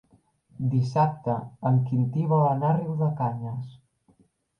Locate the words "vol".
2.31-2.47